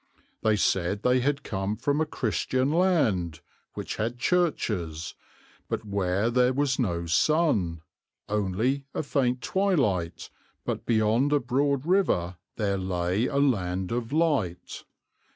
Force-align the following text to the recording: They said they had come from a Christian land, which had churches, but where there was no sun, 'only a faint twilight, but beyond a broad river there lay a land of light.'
They 0.41 0.55
said 0.55 1.03
they 1.03 1.19
had 1.19 1.43
come 1.43 1.77
from 1.77 2.01
a 2.01 2.07
Christian 2.07 2.71
land, 2.71 3.41
which 3.75 3.97
had 3.97 4.17
churches, 4.17 5.13
but 5.69 5.85
where 5.85 6.31
there 6.31 6.53
was 6.53 6.79
no 6.79 7.05
sun, 7.05 7.83
'only 8.27 8.85
a 8.95 9.03
faint 9.03 9.41
twilight, 9.43 10.31
but 10.65 10.87
beyond 10.87 11.31
a 11.33 11.39
broad 11.39 11.85
river 11.85 12.37
there 12.55 12.79
lay 12.79 13.27
a 13.27 13.37
land 13.37 13.91
of 13.91 14.11
light.' 14.11 14.85